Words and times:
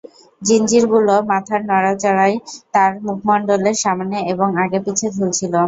জিঞ্জিরগুলো 0.41 1.13
মাথার 1.29 1.61
নড়াচড়ায় 1.69 2.35
তাঁর 2.73 2.91
মুখমণ্ডলের 3.05 3.77
সামনে 3.83 4.17
এবং 4.33 4.47
আগে 4.63 4.79
পিছে 4.85 5.07
ঝুলছিল। 5.15 5.53